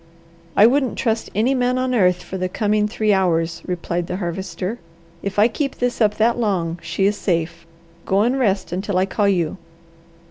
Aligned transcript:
"I 0.57 0.65
wouldn't 0.65 0.97
trust 0.97 1.29
any 1.35 1.53
man 1.53 1.77
on 1.77 1.93
earth, 1.93 2.23
for 2.23 2.35
the 2.35 2.49
coming 2.49 2.87
three 2.87 3.13
hours," 3.13 3.61
replied 3.67 4.07
the 4.07 4.15
Harvester. 4.15 4.79
"If 5.21 5.37
I 5.37 5.47
keep 5.47 5.75
this 5.75 6.01
up 6.01 6.15
that 6.17 6.39
long, 6.39 6.79
she 6.81 7.05
is 7.05 7.15
safe. 7.15 7.67
Go 8.07 8.21
and 8.23 8.39
rest 8.39 8.71
until 8.71 8.97
I 8.97 9.05
call 9.05 9.27
you." 9.29 9.57